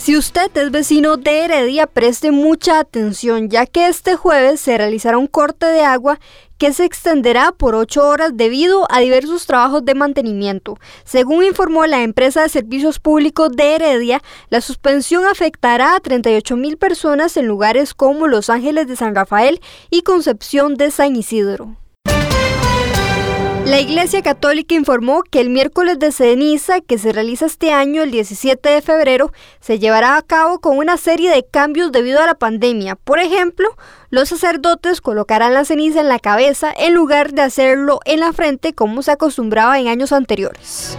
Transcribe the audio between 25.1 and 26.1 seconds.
que el miércoles de